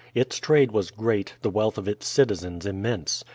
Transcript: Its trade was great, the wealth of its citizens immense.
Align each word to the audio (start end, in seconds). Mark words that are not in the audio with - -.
Its 0.15 0.39
trade 0.39 0.71
was 0.71 0.89
great, 0.89 1.35
the 1.43 1.49
wealth 1.51 1.77
of 1.77 1.87
its 1.87 2.07
citizens 2.07 2.65
immense. 2.65 3.23